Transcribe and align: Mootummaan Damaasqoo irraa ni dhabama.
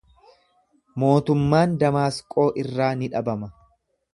Mootummaan 1.03 1.75
Damaasqoo 1.83 2.49
irraa 2.63 2.91
ni 3.03 3.11
dhabama. 3.17 3.53